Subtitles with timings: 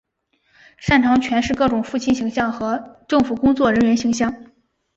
[0.79, 4.33] 擅长诠释各种父亲形象和政府工作人员形象。